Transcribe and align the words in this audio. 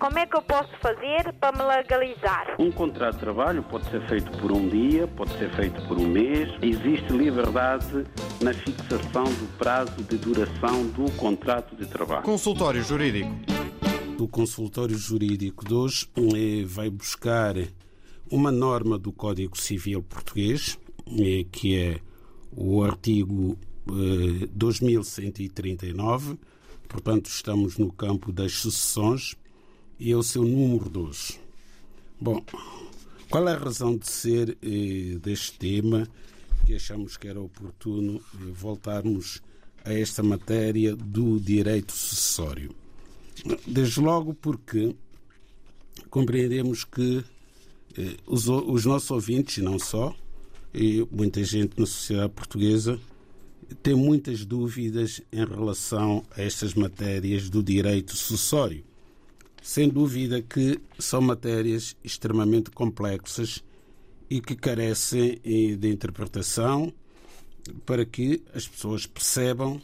Como 0.00 0.16
é 0.16 0.26
que 0.26 0.36
eu 0.36 0.42
posso 0.42 0.70
fazer 0.80 1.32
para 1.40 1.58
me 1.58 1.64
legalizar? 1.64 2.54
Um 2.56 2.70
contrato 2.70 3.14
de 3.14 3.20
trabalho 3.20 3.64
pode 3.64 3.90
ser 3.90 4.00
feito 4.06 4.30
por 4.38 4.52
um 4.52 4.68
dia, 4.68 5.08
pode 5.08 5.36
ser 5.36 5.50
feito 5.56 5.82
por 5.88 5.98
um 5.98 6.06
mês. 6.06 6.48
Existe 6.62 7.12
liberdade 7.12 8.04
na 8.40 8.54
fixação 8.54 9.24
do 9.24 9.58
prazo 9.58 10.00
de 10.04 10.16
duração 10.16 10.86
do 10.90 11.10
contrato 11.16 11.74
de 11.74 11.84
trabalho. 11.84 12.22
Consultório 12.22 12.80
Jurídico. 12.80 13.34
O 14.20 14.28
consultório 14.28 14.96
jurídico 14.96 15.64
de 15.64 15.74
hoje 15.74 16.08
eh, 16.16 16.64
vai 16.64 16.88
buscar 16.90 17.56
uma 18.30 18.52
norma 18.52 18.96
do 18.98 19.10
Código 19.10 19.58
Civil 19.58 20.00
Português, 20.00 20.78
eh, 21.08 21.44
que 21.50 21.76
é 21.76 22.00
o 22.52 22.84
artigo 22.84 23.58
2139, 24.54 26.34
eh, 26.34 26.36
portanto, 26.88 27.26
estamos 27.26 27.78
no 27.78 27.92
campo 27.92 28.30
das 28.32 28.52
sucessões 28.52 29.36
e 29.98 30.12
é 30.12 30.16
o 30.16 30.22
seu 30.22 30.44
número 30.44 30.88
2. 30.88 31.40
Bom, 32.20 32.44
qual 33.28 33.48
é 33.48 33.52
a 33.52 33.58
razão 33.58 33.96
de 33.96 34.08
ser 34.08 34.56
eh, 34.62 35.18
deste 35.18 35.58
tema 35.58 36.08
que 36.64 36.74
achamos 36.74 37.16
que 37.16 37.28
era 37.28 37.40
oportuno 37.40 38.20
eh, 38.34 38.38
voltarmos 38.52 39.42
a 39.84 39.92
esta 39.92 40.22
matéria 40.22 40.94
do 40.94 41.38
direito 41.40 41.92
sucessório? 41.92 42.74
Desde 43.66 44.00
logo 44.00 44.34
porque 44.34 44.94
compreendemos 46.10 46.84
que 46.84 47.24
eh, 47.96 48.16
os, 48.26 48.48
os 48.48 48.84
nossos 48.84 49.10
ouvintes, 49.10 49.58
e 49.58 49.62
não 49.62 49.78
só, 49.78 50.14
e 50.72 51.06
muita 51.10 51.42
gente 51.44 51.78
na 51.78 51.86
sociedade 51.86 52.32
portuguesa 52.32 52.98
tem 53.82 53.94
muitas 53.94 54.44
dúvidas 54.44 55.20
em 55.30 55.44
relação 55.44 56.24
a 56.36 56.42
estas 56.42 56.74
matérias 56.74 57.50
do 57.50 57.62
direito 57.62 58.16
sucessório. 58.16 58.87
Sem 59.62 59.88
dúvida 59.88 60.40
que 60.40 60.80
são 60.98 61.20
matérias 61.20 61.96
extremamente 62.02 62.70
complexas 62.70 63.62
e 64.30 64.40
que 64.40 64.54
carecem 64.54 65.40
eh, 65.44 65.76
de 65.76 65.90
interpretação 65.90 66.92
para 67.84 68.04
que 68.04 68.42
as 68.54 68.66
pessoas 68.66 69.06
percebam 69.06 69.80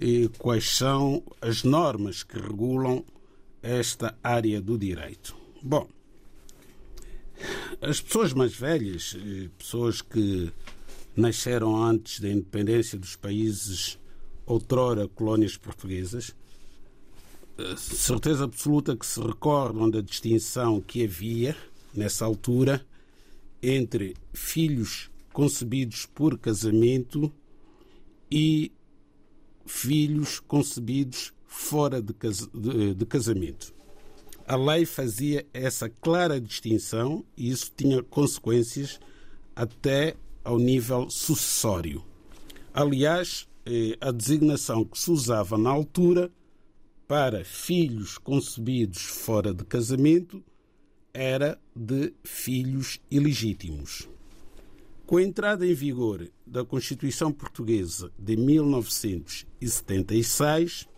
eh, 0.00 0.28
quais 0.38 0.76
são 0.76 1.22
as 1.40 1.62
normas 1.62 2.22
que 2.22 2.38
regulam 2.38 3.04
esta 3.62 4.16
área 4.22 4.60
do 4.60 4.78
direito. 4.78 5.36
Bom, 5.62 5.88
as 7.80 8.00
pessoas 8.00 8.32
mais 8.32 8.54
velhas, 8.54 9.16
eh, 9.18 9.48
pessoas 9.58 10.00
que 10.02 10.52
nasceram 11.16 11.82
antes 11.82 12.20
da 12.20 12.28
independência 12.28 12.98
dos 12.98 13.16
países 13.16 13.98
outrora 14.44 15.08
colónias 15.08 15.56
portuguesas, 15.56 16.34
certeza 17.76 18.44
absoluta 18.44 18.96
que 18.96 19.06
se 19.06 19.20
recordam 19.20 19.88
da 19.88 20.00
distinção 20.00 20.80
que 20.80 21.04
havia 21.04 21.56
nessa 21.94 22.24
altura 22.24 22.84
entre 23.62 24.14
filhos 24.32 25.10
concebidos 25.32 26.06
por 26.06 26.38
casamento 26.38 27.32
e 28.30 28.72
filhos 29.64 30.40
concebidos 30.40 31.32
fora 31.46 32.00
de, 32.02 32.12
cas 32.12 32.48
de, 32.52 32.94
de 32.94 33.06
casamento 33.06 33.76
a 34.46 34.56
lei 34.56 34.86
fazia 34.86 35.44
essa 35.52 35.88
clara 35.88 36.40
distinção 36.40 37.24
e 37.36 37.50
isso 37.50 37.72
tinha 37.76 38.02
consequências 38.02 39.00
até 39.54 40.14
ao 40.44 40.58
nível 40.58 41.10
sucessório. 41.10 42.04
Aliás, 42.72 43.48
eh, 43.64 43.96
a 44.00 44.12
designação 44.12 44.84
que 44.84 44.98
se 44.98 45.10
usava 45.10 45.58
na 45.58 45.70
altura 45.70 46.30
para 47.06 47.44
filhos 47.44 48.16
concebidos 48.18 49.02
fora 49.02 49.54
de 49.54 49.64
casamento 49.64 50.42
era 51.14 51.56
de 51.74 52.12
filhos 52.24 53.00
ilegítimos. 53.10 54.06
Com 55.06 55.16
a 55.18 55.22
entrada 55.22 55.66
em 55.66 55.72
vigor 55.72 56.28
da 56.44 56.64
Constituição 56.64 57.32
Portuguesa 57.32 58.10
de 58.18 58.36
1976, 58.36 60.88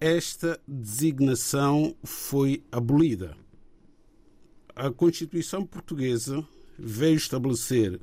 esta 0.00 0.60
designação 0.66 1.94
foi 2.02 2.64
abolida. 2.72 3.36
A 4.74 4.90
Constituição 4.90 5.64
Portuguesa 5.64 6.44
veio 6.76 7.14
estabelecer 7.16 8.00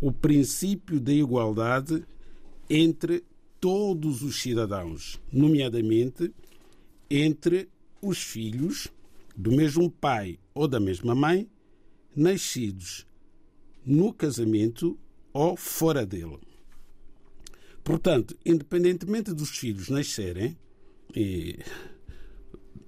o 0.00 0.10
princípio 0.10 0.98
da 0.98 1.12
igualdade 1.12 2.02
entre 2.70 3.22
todos 3.60 4.22
os 4.22 4.40
cidadãos, 4.40 5.20
nomeadamente 5.30 6.32
entre 7.10 7.68
os 8.00 8.22
filhos 8.22 8.88
do 9.36 9.50
mesmo 9.50 9.90
pai 9.90 10.38
ou 10.54 10.68
da 10.68 10.78
mesma 10.78 11.14
mãe, 11.14 11.50
nascidos 12.14 13.06
no 13.84 14.12
casamento 14.12 14.98
ou 15.32 15.56
fora 15.56 16.06
dele. 16.06 16.38
Portanto, 17.82 18.36
independentemente 18.44 19.32
dos 19.32 19.50
filhos 19.50 19.88
nascerem 19.88 20.56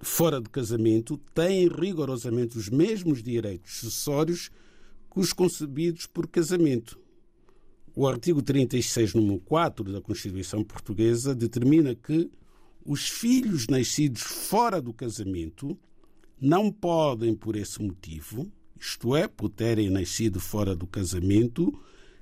fora 0.01 0.41
de 0.41 0.49
casamento 0.49 1.19
têm 1.35 1.69
rigorosamente 1.69 2.59
os 2.59 2.69
mesmos 2.69 3.23
direitos 3.23 3.79
sucessórios 3.79 4.51
que 5.13 5.21
os 5.21 5.33
concebidos 5.33 6.07
por 6.07 6.27
casamento. 6.27 6.99
O 7.95 8.07
artigo 8.07 8.41
36, 8.41 9.15
número 9.15 9.41
4 9.41 9.93
da 9.93 10.01
Constituição 10.01 10.65
Portuguesa 10.65 11.35
determina 11.35 11.95
que 11.95 12.31
os 12.85 13.09
filhos 13.09 13.67
nascidos 13.69 14.23
fora 14.23 14.81
do 14.81 14.93
casamento 14.93 15.79
não 16.41 16.73
podem, 16.73 17.35
por 17.35 17.55
esse 17.55 17.81
motivo, 17.81 18.51
isto 18.79 19.15
é, 19.15 19.29
por 19.29 19.49
terem 19.49 19.89
nascido 19.89 20.41
fora 20.41 20.75
do 20.75 20.87
casamento, 20.87 21.73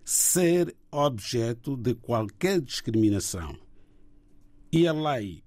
ser 0.04 0.76
objeto 0.91 1.76
de 1.76 1.94
qualquer 1.94 2.60
discriminação. 2.60 3.56
E 4.71 4.87
a 4.87 4.93
lei 4.93 5.43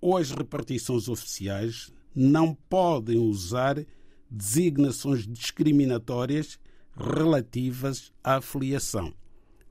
ou 0.00 0.18
as 0.18 0.30
repartições 0.30 1.08
oficiais 1.08 1.90
não 2.14 2.54
podem 2.54 3.18
usar 3.18 3.84
designações 4.30 5.26
discriminatórias 5.26 6.58
relativas 6.94 8.12
à 8.22 8.40
filiação. 8.40 9.14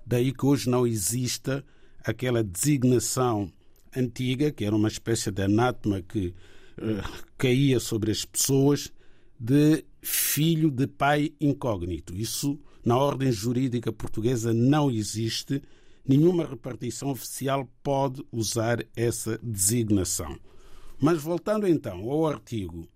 Daí 0.06 0.34
que 0.34 0.46
hoje 0.46 0.70
não 0.70 0.88
exista 0.88 1.64
aquela 2.04 2.44
designação 2.44 3.52
antiga, 3.96 4.52
que 4.52 4.66
era 4.66 4.76
uma 4.76 4.88
espécie 4.88 5.32
de 5.32 5.44
anátema 5.44 6.02
que 6.02 6.28
uh, 6.78 7.24
caía 7.38 7.80
sobre 7.80 8.12
as 8.12 8.26
pessoas, 8.26 8.92
de 9.40 9.84
filho 10.02 10.72
de 10.72 10.88
pai 10.88 11.34
incógnito. 11.40 12.16
Isso, 12.16 12.60
na 12.86 12.98
ordem 12.98 13.32
jurídica 13.32 13.92
portuguesa, 13.92 14.54
não 14.54 14.90
existe 14.90 15.62
nenhuma 16.08 16.46
repartição 16.46 17.10
oficial 17.10 17.68
pode 17.82 18.24
usar 18.32 18.86
essa 18.96 19.40
designação. 19.42 20.38
Mas 21.00 21.22
voltando 21.22 21.68
então 21.68 22.10
ao 22.10 22.28
artigo 22.28 22.88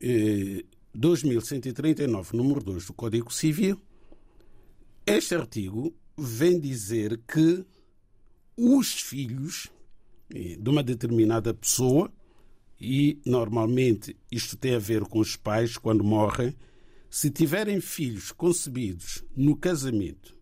eh, 0.00 0.64
2139, 0.94 2.36
número 2.36 2.62
2 2.62 2.86
do 2.86 2.92
Código 2.92 3.32
Civil, 3.32 3.80
este 5.06 5.34
artigo 5.34 5.94
vem 6.16 6.58
dizer 6.58 7.20
que 7.26 7.64
os 8.56 8.92
filhos 8.92 9.68
de 10.30 10.68
uma 10.68 10.82
determinada 10.82 11.54
pessoa, 11.54 12.12
e 12.80 13.20
normalmente 13.24 14.16
isto 14.30 14.56
tem 14.56 14.74
a 14.74 14.78
ver 14.78 15.02
com 15.02 15.18
os 15.18 15.36
pais 15.36 15.76
quando 15.76 16.04
morrem, 16.04 16.54
se 17.10 17.30
tiverem 17.30 17.80
filhos 17.80 18.30
concebidos 18.30 19.24
no 19.34 19.56
casamento 19.56 20.36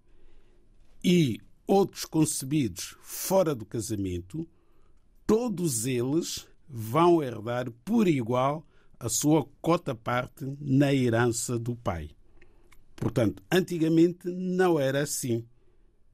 e 1.03 1.41
outros 1.67 2.05
concebidos 2.05 2.97
fora 3.01 3.55
do 3.55 3.65
casamento, 3.65 4.47
todos 5.27 5.87
eles 5.87 6.47
vão 6.69 7.23
herdar 7.23 7.71
por 7.85 8.09
igual 8.09 8.67
a 8.99 9.09
sua 9.09 9.47
cota-parte 9.61 10.45
na 10.61 10.93
herança 10.93 11.59
do 11.59 11.77
pai. 11.77 12.11
Portanto, 12.95 13.43
antigamente 13.53 14.29
não 14.29 14.81
era 14.81 15.03
assim, 15.03 15.45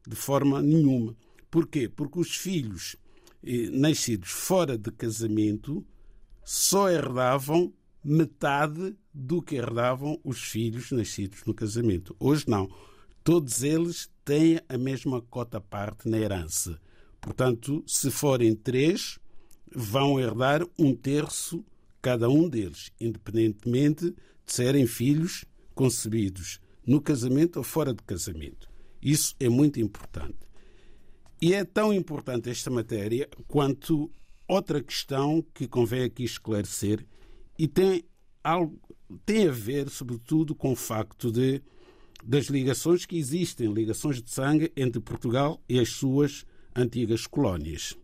de 0.07 0.17
forma 0.17 0.61
nenhuma. 0.61 1.17
Porquê? 1.51 1.89
Porque 1.89 2.19
os 2.19 2.35
filhos 2.35 2.97
eh, 2.97 3.02
nascidos 3.73 4.31
fora 4.31 4.79
de 4.79 4.91
casamento 4.91 5.85
só 6.45 6.91
herdavam 6.91 7.73
metade 8.05 8.97
do 9.13 9.41
que 9.41 9.57
herdavam 9.57 10.19
os 10.25 10.43
filhos 10.43 10.91
nascidos 10.91 11.45
no 11.45 11.55
casamento. 11.55 12.17
Hoje 12.19 12.45
não. 12.49 12.69
Todos 13.23 13.63
eles 13.63 14.11
têm 14.25 14.61
a 14.69 14.77
mesma 14.77 15.21
cota-parte 15.23 16.09
na 16.09 16.19
herança. 16.19 16.81
Portanto, 17.21 17.85
se 17.87 18.11
forem 18.11 18.55
três, 18.55 19.19
vão 19.75 20.19
herdar 20.19 20.67
um 20.77 20.95
terço 20.95 21.65
cada 22.01 22.29
um 22.29 22.49
deles, 22.49 22.91
independentemente 23.01 24.11
de 24.11 24.53
serem 24.53 24.87
filhos 24.87 25.45
concebidos 25.73 26.61
no 26.85 27.01
casamento 27.01 27.59
ou 27.59 27.63
fora 27.63 27.95
de 27.95 28.03
casamento. 28.03 28.69
Isso 29.01 29.37
é 29.39 29.49
muito 29.49 29.81
importante. 29.81 30.52
E 31.43 31.55
é 31.55 31.65
tão 31.65 31.93
importante 31.93 32.49
esta 32.49 32.71
matéria 32.71 33.29
quanto 33.49 34.09
outra 34.47 34.81
questão 34.81 35.45
que 35.53 35.67
convém 35.67 36.05
aqui 36.05 36.23
esclarecer 36.23 37.05
e 37.59 37.67
tem 37.67 38.05
algo, 38.45 38.81
tem 39.27 39.49
a 39.49 39.51
ver, 39.51 39.91
sobretudo, 39.91 40.55
com 40.55 40.71
o 40.71 40.77
facto 40.77 41.33
de 41.33 41.61
das 42.25 42.47
ligações 42.47 43.05
que 43.05 43.17
existem, 43.17 43.73
ligações 43.73 44.23
de 44.23 44.31
sangue 44.31 44.73
entre 44.77 45.01
Portugal 45.01 45.61
e 45.69 45.81
as 45.81 45.89
suas 45.89 46.47
antigas 46.77 47.27
colónias. 47.27 47.99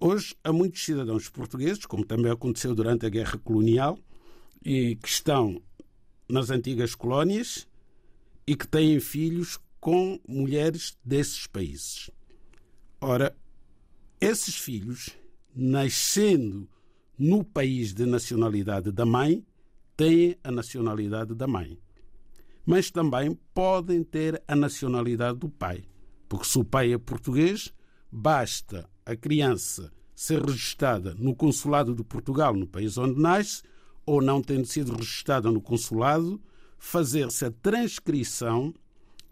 Hoje, 0.00 0.36
há 0.44 0.52
muitos 0.52 0.84
cidadãos 0.84 1.28
portugueses, 1.28 1.84
como 1.84 2.06
também 2.06 2.30
aconteceu 2.30 2.76
durante 2.76 3.04
a 3.04 3.08
Guerra 3.08 3.38
Colonial, 3.38 3.98
e 4.64 4.94
que 4.94 5.08
estão 5.08 5.60
nas 6.28 6.50
antigas 6.50 6.94
colónias 6.94 7.66
e 8.46 8.54
que 8.54 8.68
têm 8.68 9.00
filhos 9.00 9.58
com 9.80 10.20
mulheres 10.28 10.96
desses 11.04 11.48
países. 11.48 12.08
Ora, 13.02 13.36
esses 14.20 14.56
filhos, 14.56 15.10
nascendo 15.54 16.68
no 17.18 17.44
país 17.44 17.92
de 17.92 18.06
nacionalidade 18.06 18.90
da 18.90 19.04
mãe, 19.04 19.44
têm 19.96 20.38
a 20.42 20.50
nacionalidade 20.50 21.34
da 21.34 21.46
mãe 21.46 21.78
mas 22.64 22.90
também 22.90 23.38
podem 23.52 24.02
ter 24.02 24.42
a 24.46 24.54
nacionalidade 24.54 25.38
do 25.38 25.48
pai. 25.48 25.84
Porque 26.28 26.46
se 26.46 26.58
o 26.58 26.64
pai 26.64 26.92
é 26.92 26.98
português, 26.98 27.72
basta 28.10 28.88
a 29.04 29.16
criança 29.16 29.92
ser 30.14 30.42
registada 30.42 31.14
no 31.18 31.34
consulado 31.34 31.94
de 31.94 32.04
Portugal, 32.04 32.54
no 32.54 32.66
país 32.66 32.96
onde 32.96 33.20
nasce, 33.20 33.62
ou 34.06 34.22
não 34.22 34.40
tendo 34.40 34.66
sido 34.66 34.94
registada 34.94 35.50
no 35.50 35.60
consulado, 35.60 36.40
fazer-se 36.78 37.44
a 37.44 37.50
transcrição 37.50 38.74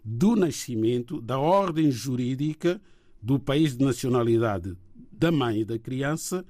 do 0.03 0.35
nascimento, 0.35 1.21
da 1.21 1.39
ordem 1.39 1.91
jurídica 1.91 2.81
do 3.21 3.39
país 3.39 3.77
de 3.77 3.85
nacionalidade 3.85 4.75
da 5.11 5.31
mãe 5.31 5.61
e 5.61 5.65
da 5.65 5.77
criança 5.77 6.43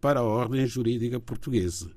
para 0.00 0.20
a 0.20 0.24
ordem 0.24 0.66
jurídica 0.66 1.18
portuguesa. 1.18 1.90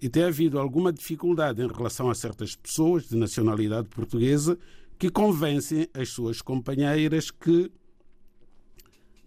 E 0.00 0.08
tem 0.08 0.24
havido 0.24 0.58
alguma 0.58 0.92
dificuldade 0.92 1.62
em 1.62 1.68
relação 1.68 2.10
a 2.10 2.14
certas 2.14 2.54
pessoas 2.54 3.08
de 3.08 3.16
nacionalidade 3.16 3.88
portuguesa 3.88 4.58
que 4.98 5.10
convencem 5.10 5.88
as 5.94 6.10
suas 6.10 6.42
companheiras 6.42 7.30
que 7.30 7.70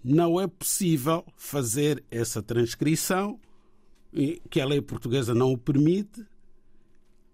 não 0.03 0.39
é 0.39 0.47
possível 0.47 1.25
fazer 1.35 2.03
essa 2.09 2.41
transcrição, 2.41 3.39
que 4.49 4.59
a 4.59 4.65
lei 4.65 4.81
portuguesa 4.81 5.33
não 5.33 5.51
o 5.51 5.57
permite, 5.57 6.25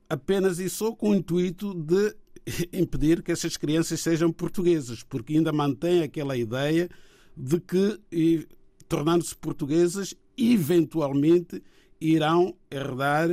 apenas 0.10 0.60
e 0.60 0.70
só 0.70 0.92
com 0.92 1.12
o 1.12 1.16
intuito 1.16 1.74
de 1.74 2.16
impedir 2.74 3.22
que 3.22 3.32
essas 3.32 3.58
crianças 3.58 4.00
sejam 4.02 4.32
portuguesas, 4.32 5.04
porque 5.04 5.34
ainda 5.34 5.52
mantém 5.52 6.02
aquela 6.04 6.38
ideia 6.38 6.90
de 7.36 7.60
que, 7.60 8.48
tornando-se 8.88 9.36
portuguesas, 9.36 10.16
eventualmente 10.38 11.62
irão 12.00 12.56
herdar 12.70 13.30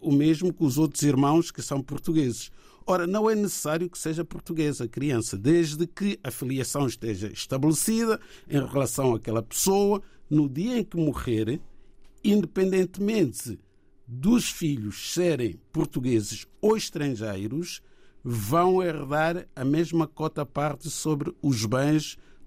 o 0.00 0.12
mesmo 0.12 0.52
que 0.52 0.64
os 0.64 0.78
outros 0.78 1.02
irmãos 1.02 1.50
que 1.50 1.62
são 1.62 1.82
portugueses. 1.82 2.50
Ora, 2.86 3.06
não 3.06 3.30
é 3.30 3.34
necessário 3.34 3.88
que 3.88 3.98
seja 3.98 4.24
portuguesa 4.24 4.84
a 4.84 4.88
criança, 4.88 5.36
desde 5.36 5.86
que 5.86 6.18
a 6.22 6.30
filiação 6.30 6.86
esteja 6.86 7.28
estabelecida 7.28 8.20
em 8.48 8.64
relação 8.64 9.14
àquela 9.14 9.42
pessoa, 9.42 10.02
no 10.28 10.48
dia 10.48 10.78
em 10.78 10.84
que 10.84 10.96
morrer, 10.96 11.60
independentemente 12.24 13.58
dos 14.06 14.50
filhos 14.50 15.12
serem 15.12 15.60
portugueses 15.72 16.46
ou 16.60 16.76
estrangeiros, 16.76 17.80
vão 18.22 18.82
herdar 18.82 19.46
a 19.54 19.64
mesma 19.64 20.06
cota 20.06 20.44
parte 20.44 20.90
sobre 20.90 21.34
os 21.40 21.64
bens 21.64 22.18